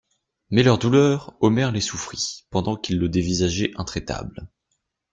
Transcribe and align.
Mais 0.49 0.63
leurs 0.63 0.79
douleurs, 0.79 1.35
Omer 1.41 1.71
les 1.71 1.79
souffrit, 1.79 2.47
pendant 2.49 2.75
qu'ils 2.75 2.97
le 2.97 3.07
dévisageaient, 3.07 3.71
intraitables. 3.75 4.47